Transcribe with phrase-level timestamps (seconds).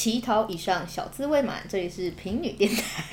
[0.00, 3.04] 乞讨以上，小资未满，这里是平女电台。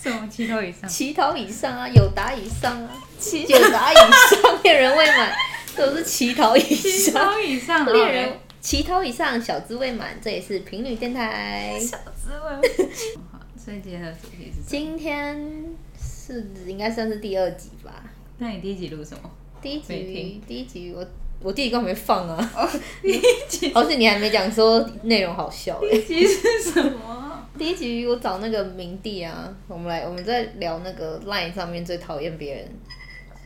[0.00, 0.88] 什么乞讨以上？
[0.88, 3.02] 乞讨以上啊，有达以上啊，
[3.48, 5.34] 有答以上，恋人未满，
[5.76, 7.34] 都是乞讨以七上。
[7.34, 11.76] 头以上，恋人乞讨以上，小资未满，这也是平女电台。
[11.80, 12.86] 小滋味。
[13.32, 14.62] 好，所以今天的主题是？
[14.64, 15.64] 今天
[16.00, 18.04] 是应该算是第二集吧？
[18.38, 19.28] 那你第一集录什么？
[19.60, 21.04] 第一集，第一集我
[21.42, 22.70] 我第一集根本没放啊，
[23.02, 27.48] 第一集， 而且你还没讲说内容好笑哎、第一集是什么？
[27.58, 32.68] 第一集我找那个明帝啊，我们来我们在聊那个 LINE 上面最讨厌别人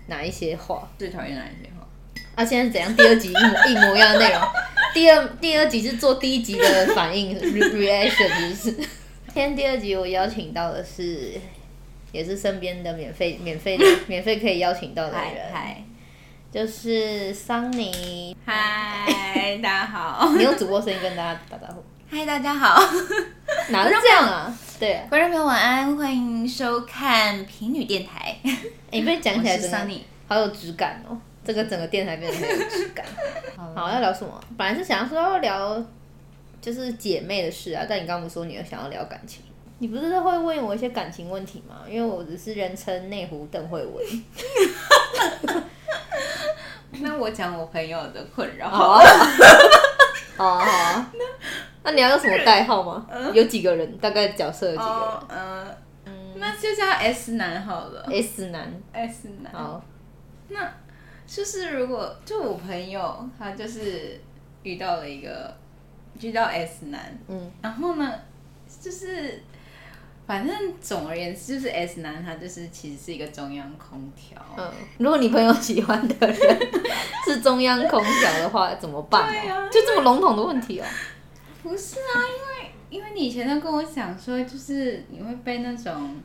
[0.09, 1.87] 哪一些话最讨厌哪一些话？
[2.35, 2.45] 啊？
[2.45, 2.95] 现在是怎样？
[2.97, 4.41] 第二集一模一模一样的内容，
[4.95, 8.89] 第二第二集是做第一集的反应 re- reaction，是不是？
[9.35, 11.33] 今天第二集我邀请到的是，
[12.13, 15.85] 也是身边的免费免费的免费可以邀请到的嗨人，嗨
[16.55, 18.37] 就是桑尼。
[18.47, 20.33] 嗨，大家好。
[20.37, 22.81] 你用主播声音跟大家打招呼，嗨，大家好。
[23.71, 24.57] 哪是这样啊？
[24.79, 28.39] 对啊，观众朋友晚安，欢迎收看平女电台。
[28.45, 28.59] 欸
[28.93, 33.05] 你被讲起来真的 Sunny 好有质感哦，这个整个电台变得很有质感。
[33.75, 34.41] 好，要聊什么？
[34.57, 35.85] 本来是想要说要聊
[36.61, 39.43] 就是姐妹的事啊，但你刚刚不是说你又想要聊感情，
[39.79, 41.83] 你不是会问我一些感情问题吗？
[41.91, 45.65] 因为我只是人称内湖邓慧文。
[47.01, 48.69] 那我讲我朋友的困扰。
[48.69, 49.05] 好啊，
[50.37, 51.13] 好 啊，好啊。
[51.83, 53.07] 那你要用什么代号吗？
[53.33, 53.99] 有几个人？
[53.99, 55.67] 大概角色有几个哦，
[56.07, 58.07] 嗯，那就叫 S 男好了。
[58.11, 58.73] ？S 男。
[58.93, 59.53] S 男。
[59.53, 59.85] 好，
[60.49, 60.73] 那
[61.27, 64.21] 就是如果就我朋友他就是
[64.63, 65.55] 遇到了一个
[66.21, 68.13] 遇到 S 男，嗯，然后呢，
[68.81, 69.43] 就是
[70.27, 74.41] 反正总而言之，就是 S 男他就是其实是一个中央空调。
[74.57, 76.37] 嗯，如果你朋友喜欢的人
[77.27, 79.33] 是中央空调的话，怎么办、
[79.71, 80.85] 就这么笼统的问题哦、
[81.63, 82.17] 不是啊，
[82.91, 86.17] 因为因为你以前都跟我讲说，就是你会被那种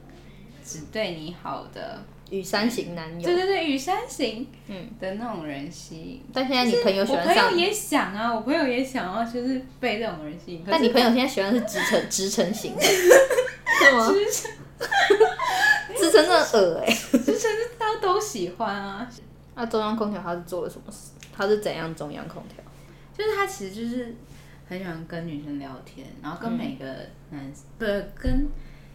[0.63, 6.24] 只对你好的，雨山型男友对，对对，雨山型嗯，的那种人吸引。
[6.34, 10.63] 但现在你朋友喜我欢上，朋友也想啊，我朋友也想要就是被这种人吸引。
[10.66, 12.81] 但你朋友现在喜欢的是直成直成型的，
[13.78, 14.07] 是吗？
[14.07, 14.52] 支撑
[15.97, 19.09] 直橙真的恶哎、支撑是大家都喜欢啊，
[19.56, 21.12] 那中央空调他是做了什么事？
[21.35, 22.63] 他是怎样中央空调？
[23.18, 24.16] 就是他其实就是
[24.68, 26.85] 很喜欢跟女生聊天，然后跟嗯每个
[27.31, 27.85] 男不
[28.16, 28.47] 跟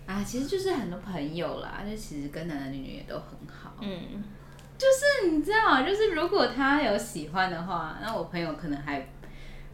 [0.06, 3.74] 啊，其实就是很多朋友啦，就其实跟男男女女也都很好。
[3.80, 4.24] 嗯，
[4.78, 9.06] 就是你知道，就是如果他有喜欢的话，那我朋友可能还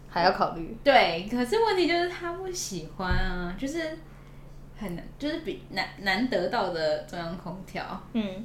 [0.08, 0.76] 还要考虑。
[0.82, 3.96] 对，可是问题就是他不喜欢啊，就是
[4.80, 7.84] 很难，就是比难难得到的中央空调。
[8.14, 8.44] 嗯，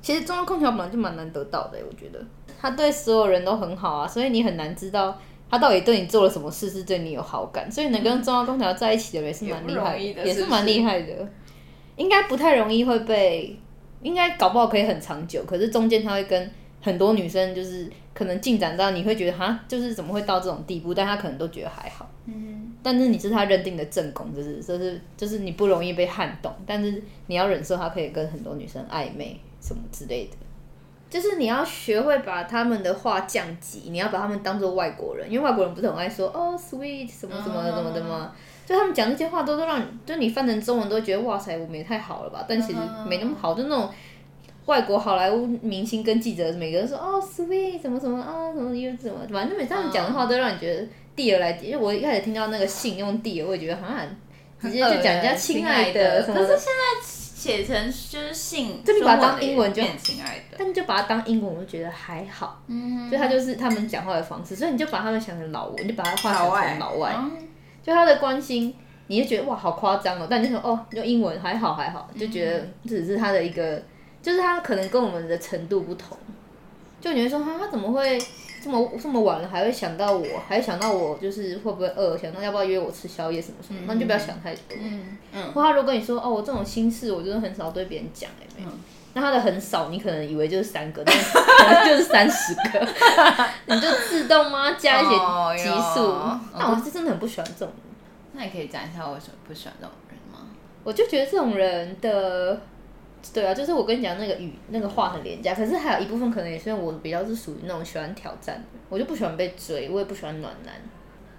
[0.00, 2.18] 其实中央空调本来就蛮难得到的、我觉得。
[2.58, 5.20] 他对所有人都很好啊，所以你很难知道
[5.50, 11.28] 他到底对你做了什么事是对你有好感，所以能跟中央空调在一起的人也是蛮厉害的也是蛮厉害的，
[11.96, 13.56] 应该不太容易会被，
[14.02, 16.50] 应该搞不好可以很长久，可是中间他会跟
[16.80, 22.08] 很多女生就是可能进展到你会觉得哈，就是怎么会到这种地步，但他可能都觉得还好。
[22.24, 30.36] 嗯，但是你是他认定的正宫，就是就是就是你不容易被撼动，但是你要忍受他可以跟很多女生暧昧什么之类的，
[31.10, 38.32] 就是你要学会把他们的话降级，你要把他们当做外国人，因为外国人不是很爱说哦 sweet 什么什么什么的吗？
[38.64, 42.44] 就他们讲那些话都都让，就你翻成中文都会觉得哇塞，我们也太好了吧？
[42.48, 42.78] 但其实
[43.08, 43.88] 没那么好，就那种
[44.66, 53.98] 外国好莱坞明星跟记者每个人说哦 sweet 什么什么啊什么又怎么，反正每次他们讲的话都让你觉得 dear 来，因为我一开始听到那个姓用 dear，我也觉得好像
[54.60, 60.56] 直接就讲人家亲爱的什么可是，现在写成就是姓，就你把它当英文就变亲爱的。
[60.58, 62.60] 但就把它当英文，我就觉得还好。
[62.66, 67.30] 嗯，就他就是他们讲话的方式，所以你就把他们想成老文，你就把他话想老外成老外，嗯
[67.84, 68.74] 就他的关心，
[69.06, 73.80] 你就觉得哇好夸张哦，但你就说哦用英文还好还好，就觉得这只是他的一个，
[74.26, 76.18] 就是他可能跟我们的程度不同，
[77.00, 78.18] 就你会说他他怎么会
[78.60, 84.76] 这么这么晚了还会想到我，还会想到我就是会不会饿，想到要不要约我吃宵夜什么什么，那你就不要想太多。
[84.80, 88.68] 嗯嗯，或他如果跟你说哦我这种心事我真的很少对别人讲哎、没有。
[89.14, 92.86] 那他的很少，你可能以为就是三个，但可能 就是三十个，
[93.72, 96.00] 你就自动吗加一哦些级数？
[96.02, 97.94] 哟那我是真的很不喜欢这种人，
[98.32, 100.48] 那你可以讲一下为什么不喜欢这种人吗？
[100.84, 102.60] 我就觉得这种人的，
[103.34, 110.74] 对啊，就是我跟你讲那个语那个话很廉价，可是还有一部分可能也是因为我比较是属于那种喜欢挑战的，我就不喜欢被追，我也不喜欢暖男。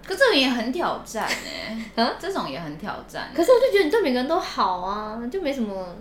[0.06, 3.30] 可 这种也很挑战哎、啊这种也很挑战。
[3.36, 5.96] 可是我就觉得你对每个人都好啊，就没什么，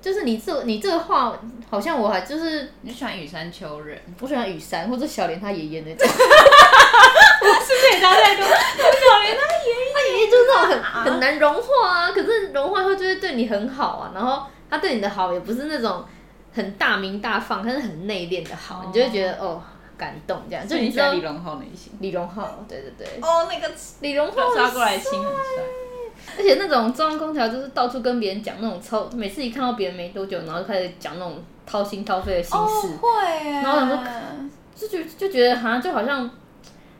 [0.00, 6.06] 就是你这你这个话好像我还就是你喜欢羽山丘人，我喜欢雨山或者小莲他爷爷那种。
[6.06, 8.44] 是不是也差太多？
[8.46, 9.98] 小莲他爷他
[10.30, 10.82] 那种很
[11.12, 12.10] 很难融化啊。
[12.12, 16.02] 可是融化后就会对你很好啊，然后他对你的好也不是那种
[16.50, 19.62] 很大名大放，他是很内敛的好，你就会觉得哦
[19.98, 20.66] 感动这样。
[20.66, 21.92] 就你喜欢李荣浩类型。
[22.00, 25.62] 李荣浩，对对对，哦，那个李荣浩抓过来亲很帅。
[26.38, 33.08] 而且那种中央空调就是到处跟别人讲那种超，每次一看到别人没多久，然后就开始讲那种掏心掏肺的心事，会
[33.44, 33.50] 耶。
[33.60, 33.98] 然后我想说
[34.74, 36.30] 就觉就觉得好像就好像，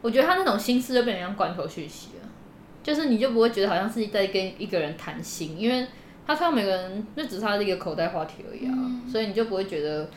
[0.02, 2.28] 我觉得他那种心事就变成像罐头讯息了，
[2.82, 5.86] 就是你就不会觉得好像是在跟一个人谈心，因为
[6.26, 8.74] 他看到每个人那只是他的一个口袋话题而已啊，
[9.10, 10.08] 所以你就不会觉得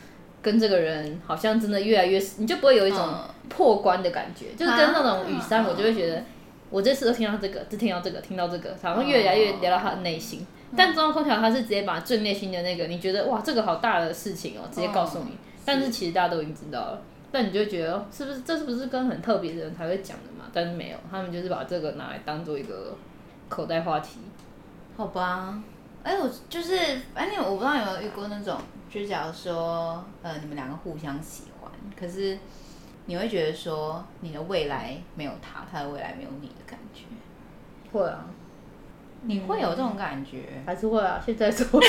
[0.42, 3.19] 跟这个人好像真的越来越，你就不会有一种嗯
[3.50, 6.24] 破关的感觉，就是跟那种雨山，啊我就会觉得。
[6.72, 10.46] 我这次都听到这个，只听到这个，听到这个，好像越来越聊到他的内心。
[10.75, 15.38] 但中央空调他是直接把最内心的那个，你觉得哇，这个好大的事情哦，直接告诉你。
[15.63, 17.01] 但是其实大家都已经知道了，
[17.31, 20.50] 但你就觉得哦是不是这是不是跟很特别的人才会讲的嘛？
[20.51, 22.98] 但是没有，他们就是把这个拿来当做一个
[23.48, 24.19] 口袋话题。
[24.98, 25.62] 好吧，
[26.06, 26.78] 哎，我就是，
[27.16, 32.38] 反正我不知道有没有遇过那种，就假如说，呃，你们两个互相喜欢，可是
[33.07, 37.06] 你会觉得说，你的未来没有他，他的未来没有你的感觉，
[37.92, 38.28] 会啊，
[39.24, 40.62] 你会有这种感觉？
[40.63, 41.84] 还是会啊，现在是会、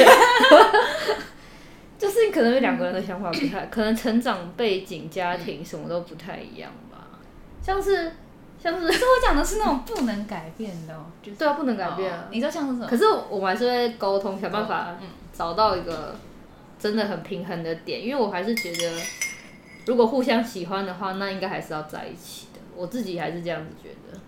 [1.98, 7.20] 就是可能两个人的想法不太，可能成长背景、家庭什么都不太一样吧。
[7.60, 8.12] 像是
[8.66, 12.28] 像是可是我讲的是那种不能改变的哦，就是对啊，不能改变啊哦。
[12.32, 12.86] 你知道像是什么？
[12.86, 16.16] 可是我们还是会沟通，想办法嗯找到一个
[16.78, 19.00] 真的很平衡的点，因为我还是觉得，
[19.86, 22.60] 如果互相喜欢的话，那应该还是要在一起的。
[22.74, 24.18] 我自己还是这样子觉得，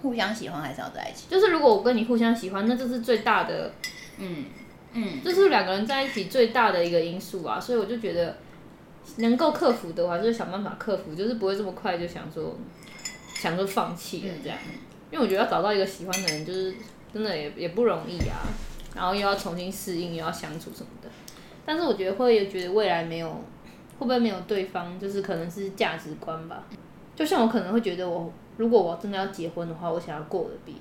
[0.00, 1.26] 互相喜欢还是要在一起？
[1.28, 3.72] 就是如果我跟你互相喜欢，那这是最大的，
[4.18, 4.44] 嗯
[4.92, 7.58] 嗯，这是两个人在一起最大的一个因素啊。
[7.60, 8.36] 所以我就觉得，
[9.16, 12.56] 能够克服的，话，就是想办法克服，就是不会这么快就想说
[13.38, 14.58] 想说放弃了这样。
[15.10, 16.74] 因为我觉得要找到一个喜欢的人，就是
[17.12, 18.42] 真的也也不容易啊。
[18.94, 21.08] 然后又要重新适应，又要相处什么的。
[21.64, 23.28] 但是我觉得会觉得未来没有，
[23.98, 26.64] 会不会没有对方，就是可能是价值观吧。
[27.14, 30.76] 就像我可能会觉得我，如果我真的要结婚的话，我想要过得比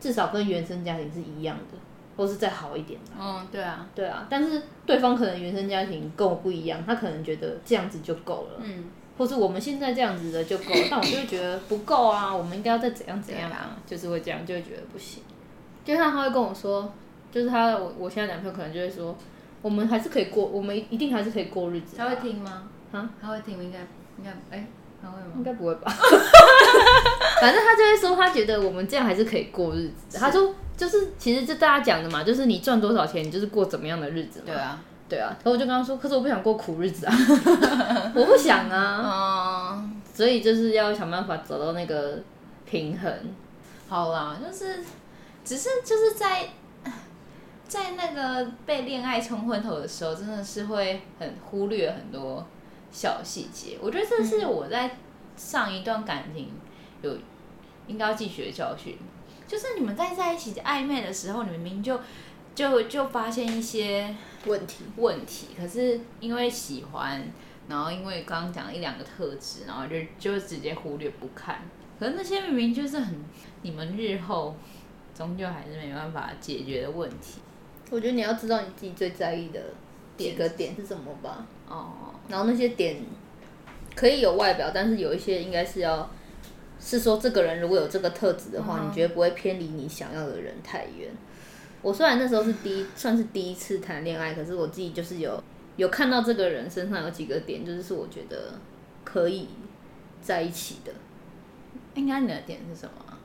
[0.00, 1.78] 至少跟原生家庭是一样的，
[2.16, 3.12] 或是再好一点的。
[3.18, 8.84] 嗯，对啊，对啊，但是对方可能原生家庭跟我不一样，他可能觉得这样子就够了，嗯，
[9.18, 15.22] 或是我们现在这样子的就够了，但我就会觉得不够啊，我们应该要再怎样怎样啊，就是会这样，就会觉得不行。
[15.84, 16.92] 就像他会跟我说，
[17.32, 19.16] 就是他我我现在男朋友可能就会说，
[19.60, 22.68] 我们还是可以过，我们一定还是可以过日子、他会，听吗？
[22.92, 23.10] 啊？
[23.20, 23.60] 他会听？
[23.62, 23.78] 应该
[24.18, 24.66] 应该，哎，
[25.02, 25.42] 他会吗应？
[25.42, 25.90] 该不会吧？
[27.40, 30.18] 反正他就会说，他觉得我们这样还是可以过日子。
[30.18, 34.46] 他说，就是其实就大家讲的嘛，就是你赚多少钱，你就是过怎么样的日子嘛。
[34.46, 37.12] 对啊，对啊，可我就跟他说，可是我不想过苦日子啊，
[38.14, 42.18] 我不想啊，嗯，所以就是要想办法找到那个
[42.66, 43.10] 平衡。
[43.88, 44.84] 好啦，就是
[45.44, 46.50] 只是就是在
[47.66, 52.46] 在那个被恋爱冲昏头的时候，真的是会很忽略很多
[52.92, 53.78] 小细节。
[53.80, 54.96] 我觉得这是我在
[55.36, 56.50] 上一段感情
[57.00, 57.16] 有
[57.86, 58.98] 应该要汲取的教训，
[59.46, 61.98] 就是你们在在一起暧昧的时候，你们明明就
[62.58, 64.12] 就就发现一些
[64.44, 67.22] 问题，问题，可是因为喜欢，
[67.68, 71.60] 然后因为刚刚讲了一两个特质，然后就就直接忽略不看。
[72.00, 73.24] 可是那些明明就是很
[73.62, 74.56] 你们日后
[75.14, 77.40] 终究还是没办法解决的问题。
[77.90, 79.60] 我觉得你要知道你自己最在意的
[80.16, 82.96] 几个点是什么吧，哦，然后那些点
[83.94, 86.10] 可以有外表，但是有一些应该是要
[86.80, 91.08] 是说这个人如果有这个特质的话，嗯你觉得不会偏离你想要的人太远。
[91.88, 95.42] 我虽然那时候是第一，算是第一次谈恋爱，可是我自己就是有
[95.76, 98.52] 有看到这个人身上有几个点，就是是我觉得
[99.04, 99.48] 可以
[100.20, 100.92] 在一起的。
[101.94, 103.16] 应该你的点是什么啊？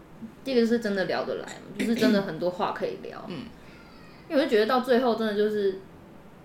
[0.46, 3.22] 第一个是真的聊得来嘛，就是真的很多话可以聊。
[3.28, 3.44] 嗯，
[4.30, 5.80] 因为我就觉得到最后真的就是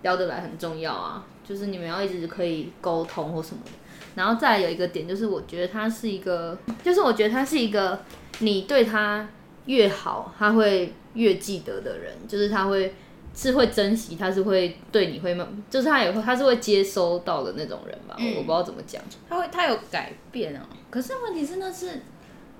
[0.01, 3.71] 聊得来很重要啊，就是你们要一直可以沟通或什么的。
[4.15, 7.97] 然后再有一个点就是，我觉得他是一个，就是我觉得他是一个
[8.39, 9.29] 你对他
[9.67, 12.93] 越好，他会越记得的人，就是他会
[13.35, 19.01] 是会珍惜，他是会对你会慢，就是他也会他是会接收到的那种人吧，嗯我不知道怎么讲。
[19.27, 22.01] 他会他有改变哦，可是问题是那是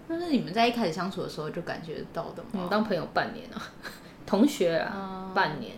[0.07, 2.49] 那是你们在一开始相处的时候就感觉到的吗？
[2.53, 3.61] 我们当朋友半年啊，
[4.25, 5.73] 同学啊，哦半年。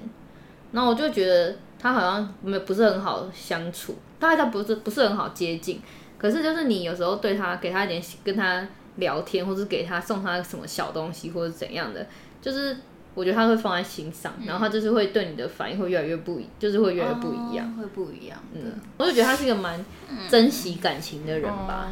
[0.71, 5.81] 然后我就觉得他好像没不是很好相处，大概他不是不是很好接近。
[6.17, 12.07] 可是就是你有时候对他给他一点跟他聊天，或是给他送他什么小东西或者怎样的，
[12.41, 12.75] 就是
[13.13, 17.67] 我觉得他会放在心上，然后他就是会对你的反应会越来越不一，就是会越来越不一样。
[17.67, 18.59] 哦会不一样的。
[18.61, 19.83] 嗯，我就觉得他是一个蛮
[20.29, 21.91] 珍惜感情的人吧。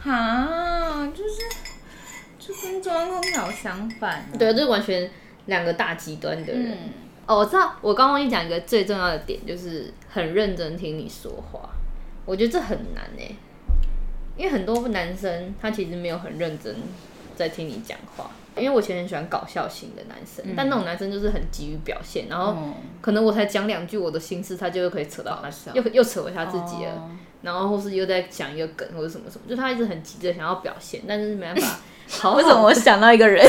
[0.00, 1.32] 哈，就是
[2.38, 4.24] 就就跟中央空调相反、啊。
[4.38, 5.10] 对，就是完全
[5.46, 6.72] 两个大极端的人。
[6.72, 6.78] 嗯，
[7.26, 11.68] 哦，我知道，我刚刚跟你讲一个最重要的点，就是很认真听你说话。
[12.24, 13.30] 我觉得这很难哎，
[14.36, 16.74] 因为很多男生他其实没有很认真
[17.38, 18.30] 在听你讲话。
[18.56, 26.92] 因为我以前很喜欢搞笑型的男生，但那种男生就是很急于表现，然后哦可能我才讲两句我的心事，他就又可以扯到他又又扯回他自己了。
[26.92, 31.78] 哦然后或是又在讲一个梗或者什么什么，就他一直很急着想要表现，但是没办法
[32.10, 33.46] 好好为什么我想到一个人？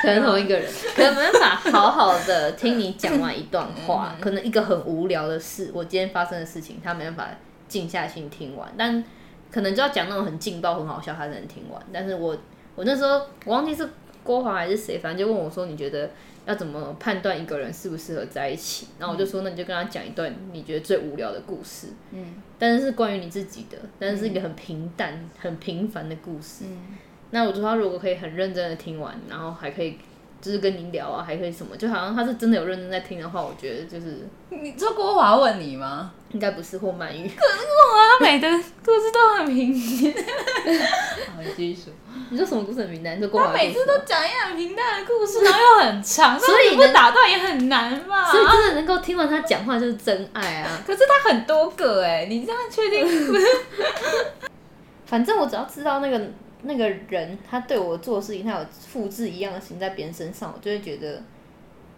[0.00, 0.64] 可能同一个人，
[0.96, 7.28] 可能没办法 好好的听你讲完一段话，可能一个很无聊的事，我今天发生的事情，他没办法
[7.68, 9.04] 静下心听完，但
[9.50, 11.82] 可能就要讲那种很劲爆、很好笑，他才能听完。
[11.92, 12.36] 但是我
[12.74, 13.88] 我那时候我忘记是
[14.22, 16.10] 郭华还是谁，反正就问我说，你觉得
[16.46, 18.88] 要怎么判断一个人适不适合在一起？
[18.98, 26.64] 然后我就说，那你就跟他讲一段你觉得最无聊的故事，嗯但是是关于你自己的，但是是一个很平淡、很平凡的故事。
[26.66, 26.96] 嗯，
[27.30, 29.96] 那我说他如果可以很认真的听完，然后还可以
[30.40, 36.12] 就是跟你聊啊，还可以什么，就好像他是真的有认真在听的话，我觉得就是你说郭华问你吗？
[36.30, 37.26] 应该不是或鳗鱼。
[37.28, 38.46] 他每的
[38.84, 40.14] 故事都很平淡。
[41.34, 41.92] 好，你继续说。
[42.30, 43.16] 你说什么故事很平淡？
[43.16, 48.30] 你说郭华每次都讲一样很平淡的故事，然后又很长，所以不打断也很难吧？
[48.30, 50.82] 所以真的能够听完他讲话就是真爱啊！
[50.86, 53.08] 可是他很多个哎，你这样确定？
[55.06, 56.20] 反正我只要知道那个
[56.62, 61.22] 那个人他对我做事情，他有复制一样的事情在别人身上，我就会觉得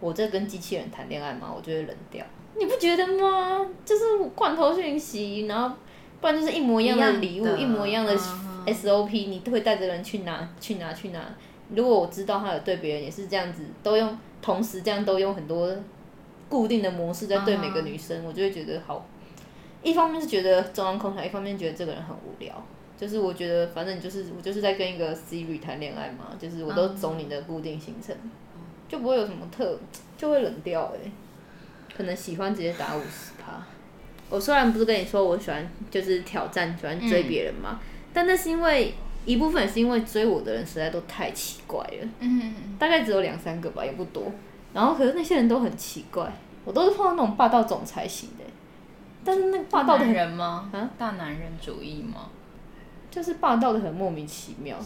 [0.00, 1.52] 我在跟机器人谈恋爱吗？
[1.54, 2.24] 我就会冷掉。
[2.58, 3.66] 你不觉得吗？
[3.84, 5.74] 就是罐头讯息，然后
[6.20, 11.20] 不然就是一模一样的礼物，一一模一样的嗯 SOP，你都会带着人去拿去拿去拿。
[11.74, 15.74] 如果我知道他有对别人也是这样子，都用同时这样都用很多
[16.48, 19.06] 固定的模式在对每个女生，我就会觉得好。
[19.82, 22.52] 一方面是觉得中央空调，一方面觉得这个人很无聊。
[23.00, 28.14] 就是我觉得，反正你就是我就是在跟一个 Siri 谈恋爱嘛，就是我都走你的固定行程，
[28.86, 29.78] 就不会有什么特，
[30.18, 31.10] 就会冷掉哎、
[31.96, 33.64] 可能喜欢直接打五十趴。
[34.28, 37.80] 我虽然不是跟你说我喜欢就是挑战，喜欢追别人嘛，
[38.12, 38.92] 但那是因为
[39.24, 44.30] 一部分是因为追我的人实在都太奇怪了，嗯，大概只有两三个吧，也不多。
[44.74, 46.30] 然后可是那些人都很奇怪，
[46.66, 48.50] 我都是碰到那种霸道总裁型的欸、
[49.24, 50.70] 但是那个霸道的人吗？
[50.72, 52.28] 啊大男人主义吗？
[53.10, 54.76] 就是霸道的很莫名其妙，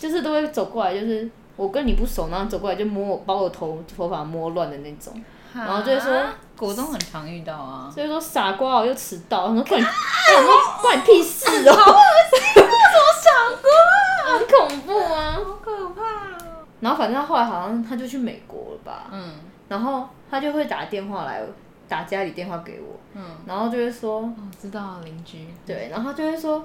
[0.00, 5.12] 就是都会走过来，就是我跟你不熟，然后走过来就摸我，把我头头发摸乱的那种，
[5.54, 7.90] 然后就会说啊国中很常遇到啊。
[7.92, 13.30] 所以说傻瓜我又迟到，我 说关你，我说关你屁事哦、傻
[13.62, 15.32] 瓜， 很恐怖啊。
[15.32, 16.38] 好可怕啊。
[16.80, 19.34] 然后反正他后来好像他就去美国了吧，嗯。
[19.68, 21.40] 然后他就会打电话来，
[21.88, 25.46] 打家里电话给我，嗯，然后就会说，哦，知道了邻居。
[25.64, 26.62] 对，然后他就会说，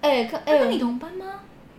[0.00, 1.26] 哎、可，哎、他跟你同班吗？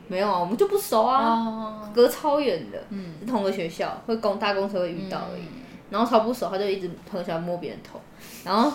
[0.08, 5.44] 没有啊，我们就不熟啊，哦，隔超远的，嗯，是同个学校，会公搭公车会遇到而已。
[5.90, 8.00] 然后超不熟，他就一直很喜欢摸别人头，
[8.46, 8.72] 然后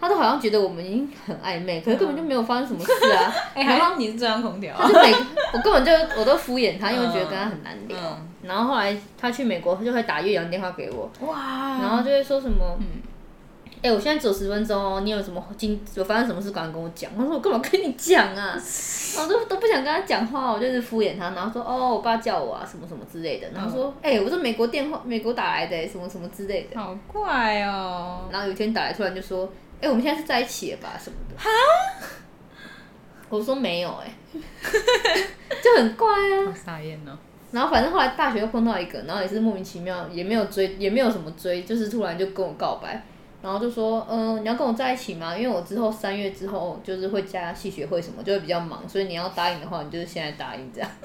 [0.00, 3.32] 他都好像觉得我们已经很暧昧，可是根本就没有发生什么事啊。
[3.54, 4.74] 哎，还好你是中央空调。
[4.76, 5.12] 他就每
[5.52, 7.98] 我根本就我都敷衍他，因为觉得跟他很难聊。
[7.98, 8.28] 嗯。
[8.42, 13.02] 然后后来他去美国，他就会打岳阳电话给我，哇，然后就会说什么，嗯
[13.82, 17.10] 哎、我现在只有十分钟哦，你有什么今有发生什么事，赶快跟我讲。
[17.16, 18.60] 我说我干嘛跟你讲啊？
[19.16, 23.48] 然后都都不想跟他讲话，我就是敷衍他，然后说哦，我爸叫我啊，什么什么之类的。
[23.54, 26.80] 然后说，哎、我是美国电话，美国打来的，什么什么之类的。
[26.80, 28.28] 好怪哦。
[28.30, 29.48] 然后有一天打来，突然就说
[29.80, 30.98] ：“哎、我们现在是在一起了吧？
[31.02, 31.48] 什么的。”哈
[33.30, 34.10] 我说没有、哎，
[35.62, 36.52] 就很怪啊。
[36.54, 37.18] 傻眼了。
[37.50, 43.02] 然后反正后来大学又碰到一个，然后也是莫名其妙，也没有追，也没有什么追，就是突然就跟我告白，
[43.40, 45.36] 然后就说：“嗯、你要跟我在一起吗？
[45.36, 50.90] 因为我之后三月之后就是会加戏学会什么，就会比较忙，所以你要答应的话，你就是现在答应这样。”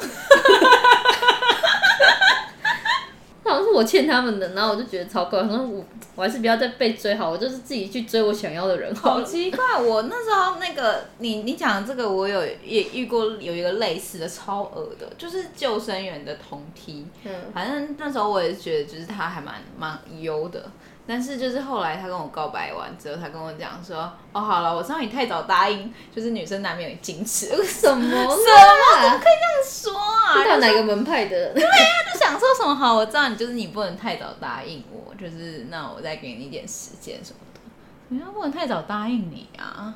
[3.46, 5.86] 好像是我欠他们的，然后我就觉得超怪，我说我
[6.16, 9.22] 我还是不要再被追好，我就是自己去追我想要的人好好。
[9.22, 17.06] 奇怪，我那时候那个你你讲这个，我有也遇过有一个类似的超恶的，就是救生员的同梯。
[17.26, 20.66] 嗯，反正那时候我也是觉得，就是他还蛮蛮优的。
[21.06, 29.20] 但是就是后来他跟我告白完之后，他跟我讲说：“哦，好了，我知道你太早答应，就是女生难免有矜持。”我什么可以这样？
[29.66, 31.56] 说啊，不知道哪个门派的人？
[31.56, 37.60] 就想说什么好，我知道你就是你不能太早答应我，就是那我再给你一点时间什么的。
[38.08, 39.96] 你要不能太早答应你啊，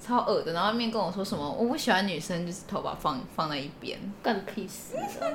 [0.00, 0.52] 超恶的。
[0.52, 5.26] 然后面跟我说什么，我不喜欢女生就是头发放放在一边，干屁事啊！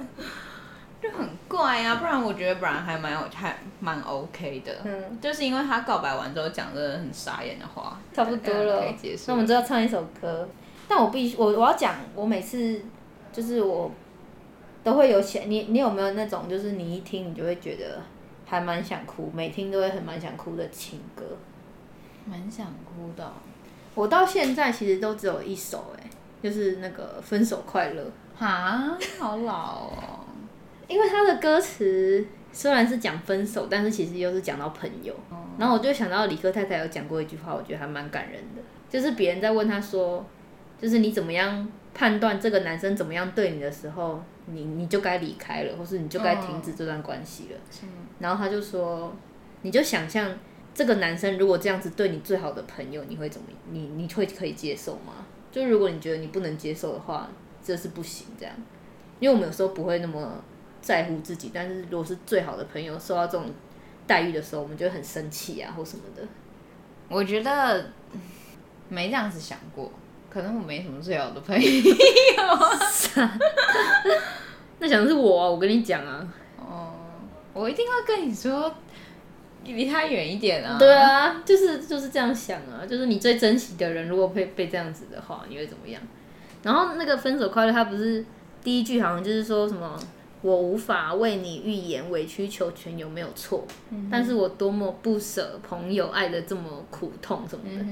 [1.02, 1.96] 就很怪啊。
[1.96, 9.24] 不然我觉得不然还蛮有还蛮 OK 的，嗯，就是因为他告白完之后讲的很傻眼的话，差不多了可以结束。
[9.28, 10.48] 那我们就要唱一首歌。
[10.88, 12.82] 但我必须，我我要讲，我每次
[13.32, 13.92] 就是我
[14.84, 18.02] 都会有想你，你有没有那种就是你一听你就会觉得
[18.46, 21.24] 还蛮想哭，每听都会很蛮想哭的情歌？
[22.26, 23.34] 蛮想哭的哦。
[23.94, 26.10] 我到现在其实都只有一首、哎，
[26.42, 28.02] 就是那个《分手快乐》，
[28.36, 29.54] 哈，好老
[29.86, 30.20] 哦。
[30.90, 35.16] 因为他的歌词虽然是讲分手，但是其实又是讲到朋友。
[35.58, 40.26] 然后我就想到李克太太有讲过一句话，我觉得还蛮感人的，就是别人在问他说，
[40.82, 47.60] 就是你怎么样判断这个男生怎么样对你的时候，你你就该离开了，或是你就该停止这段关系了。
[48.20, 49.14] 然后他就说，
[49.62, 50.32] 你就想象
[50.74, 53.48] 这个男生如果这样子对你最好的朋友，你会怎么？
[53.70, 55.26] 你你会可以接受吗？
[55.52, 57.30] 就如果你觉得你不能接受的话，
[57.62, 58.56] 这是不行这样。
[59.20, 60.42] 因为我们有时候不会那么
[60.82, 63.52] 在乎自己，但是如果是最好的朋友受到这种
[64.08, 66.24] 待遇的时候，我们就会很生气啊，或什么的。
[67.10, 67.80] 我觉得
[68.14, 68.22] 嗯
[68.88, 69.92] 没这样子想过，
[70.30, 71.70] 可能我没什么最好的朋友。
[74.80, 76.26] 那想的是我啊，我跟你讲啊，
[76.58, 76.94] 哦，
[77.54, 78.74] 我一定会跟你说，
[79.66, 80.78] 离他远一点啊。
[80.80, 86.02] 对啊，就是就是这样想啊，就是你最珍惜的人，如果被被这样子的话，你会怎么样？
[86.64, 88.24] 然后那个分手快乐，他不是
[88.64, 90.00] 第一句好像就是说什么
[90.42, 93.66] 我无法为你预言委曲求全有没有错，
[94.10, 97.86] 但是我多么不舍朋友爱的这么苦痛什么的。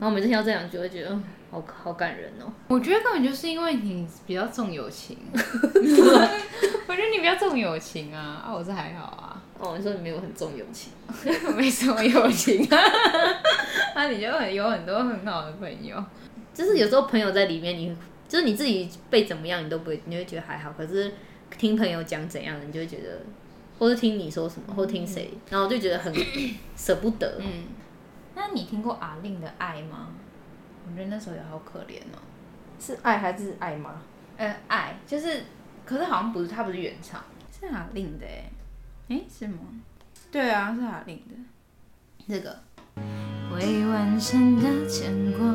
[0.00, 2.52] 然后每次听到这两句，我会觉得嗯好好感人哦。
[2.68, 10.92] 我觉得根本就是因为你比较重友情， 我觉得你比较重友情啊，啊，我是还好啊，哦，你说你没有很重友情，
[11.56, 12.78] 没什么友情啊，
[13.96, 16.02] 那 你就很有很多很好的朋友，
[16.54, 17.96] 就是有时候朋友在里面，你
[18.28, 20.72] 就是你自己被怎么样，你都不会，你会觉得还好。
[20.76, 21.12] 可是
[21.56, 23.20] 听朋友讲怎样，你就会觉得，
[23.78, 26.12] 或是听你说什么，或听谁，然后我就觉得很
[26.76, 27.38] 舍不得。
[27.40, 27.64] 嗯，
[28.34, 30.08] 那你听过阿令的《爱》吗？
[30.86, 32.18] 我觉得那时候也好可怜哦。
[32.80, 34.02] 是爱还是爱吗？
[34.36, 35.42] 呃，爱就是，
[35.84, 37.22] 可是好像不是，他不是原唱，
[37.58, 38.50] 是阿令的哎，
[39.08, 39.58] 哎是吗？
[40.30, 41.34] 对啊，是阿令的。
[42.28, 42.58] 这个
[43.52, 45.54] 未完成的牵挂，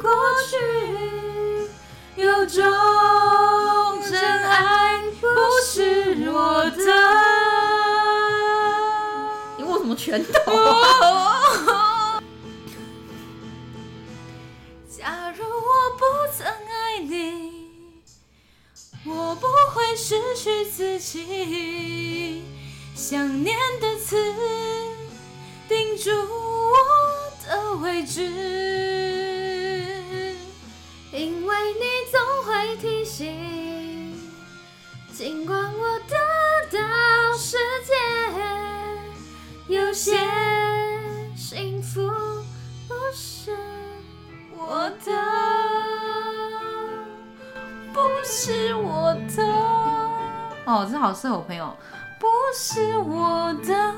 [0.00, 0.10] 过
[0.48, 0.56] 去，
[2.16, 2.62] 有种
[4.08, 5.26] 真爱不
[5.64, 6.80] 是我的。
[9.58, 10.30] 你握什么拳头？
[14.88, 16.00] 假如我不
[16.36, 17.70] 曾爱你，
[19.04, 22.44] 我不会失去自己。
[22.94, 24.16] 想念的刺
[25.68, 26.76] 钉住我
[27.46, 28.20] 的位置，
[31.20, 34.18] 因为你总会提醒，
[35.12, 36.16] 尽管我得
[36.72, 37.92] 到世界，
[39.74, 40.16] 有些
[41.36, 42.10] 幸福
[42.88, 43.54] 不是
[44.56, 45.12] 我的，
[47.92, 49.44] 不是我的。
[50.64, 51.76] 哦，这好适合我朋友。
[52.18, 53.94] 不是我的。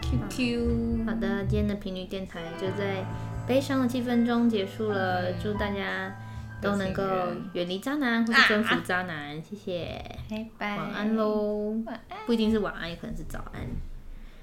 [0.00, 1.06] QQ。
[1.06, 3.04] 好的，今天的频率电台就在
[3.46, 5.32] 悲伤的气氛中结束了。
[5.42, 6.12] 祝大家
[6.60, 7.02] 都能够
[7.52, 10.02] 远离渣男或是征服渣男，谢谢。
[10.30, 10.76] 拜拜。
[10.76, 11.74] 晚安喽。
[11.86, 12.18] 晚安。
[12.26, 13.62] 不一定是晚安，也可能是早安。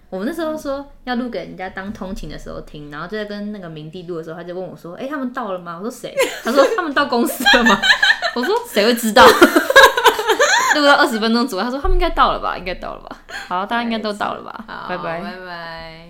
[0.09, 6.13] 我们那时候说要录给人家当通勤的时候听，然后就在跟那个明帝录的时候，他就问我说：“哎、他们到了吗？”我说：“谁？”
[6.43, 7.81] 他说：“他们到公司了吗？”
[8.35, 9.25] 我说：“谁会知道？”
[10.75, 12.55] 录到二十分钟左右，他说：“他们应该到了吧？
[12.57, 13.17] 应该到了吧？”
[13.49, 14.65] 好，大家应该都到了吧？
[14.67, 15.19] 好，拜拜。
[15.21, 16.02] 拜拜。